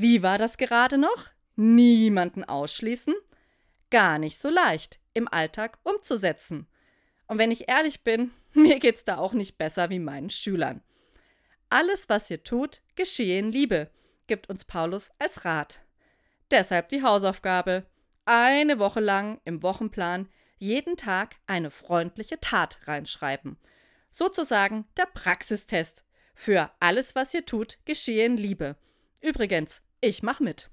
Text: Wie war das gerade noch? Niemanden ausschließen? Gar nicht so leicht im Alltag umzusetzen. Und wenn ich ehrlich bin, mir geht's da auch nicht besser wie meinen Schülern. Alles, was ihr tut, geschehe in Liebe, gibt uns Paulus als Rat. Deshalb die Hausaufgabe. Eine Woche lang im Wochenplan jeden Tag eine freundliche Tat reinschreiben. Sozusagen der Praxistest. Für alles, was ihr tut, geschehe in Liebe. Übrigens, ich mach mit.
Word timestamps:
Wie 0.00 0.22
war 0.22 0.38
das 0.38 0.58
gerade 0.58 0.96
noch? 0.96 1.26
Niemanden 1.56 2.44
ausschließen? 2.44 3.16
Gar 3.90 4.20
nicht 4.20 4.40
so 4.40 4.48
leicht 4.48 5.00
im 5.12 5.26
Alltag 5.26 5.76
umzusetzen. 5.82 6.68
Und 7.26 7.38
wenn 7.38 7.50
ich 7.50 7.68
ehrlich 7.68 8.04
bin, 8.04 8.30
mir 8.52 8.78
geht's 8.78 9.02
da 9.02 9.18
auch 9.18 9.32
nicht 9.32 9.58
besser 9.58 9.90
wie 9.90 9.98
meinen 9.98 10.30
Schülern. 10.30 10.82
Alles, 11.68 12.08
was 12.08 12.30
ihr 12.30 12.44
tut, 12.44 12.80
geschehe 12.94 13.40
in 13.40 13.50
Liebe, 13.50 13.90
gibt 14.28 14.48
uns 14.48 14.64
Paulus 14.64 15.10
als 15.18 15.44
Rat. 15.44 15.80
Deshalb 16.52 16.90
die 16.90 17.02
Hausaufgabe. 17.02 17.84
Eine 18.24 18.78
Woche 18.78 19.00
lang 19.00 19.40
im 19.44 19.64
Wochenplan 19.64 20.28
jeden 20.58 20.96
Tag 20.96 21.34
eine 21.48 21.72
freundliche 21.72 22.38
Tat 22.38 22.78
reinschreiben. 22.84 23.58
Sozusagen 24.12 24.86
der 24.96 25.06
Praxistest. 25.06 26.04
Für 26.36 26.70
alles, 26.78 27.16
was 27.16 27.34
ihr 27.34 27.44
tut, 27.44 27.78
geschehe 27.84 28.26
in 28.26 28.36
Liebe. 28.36 28.76
Übrigens, 29.20 29.82
ich 30.00 30.22
mach 30.22 30.40
mit. 30.40 30.70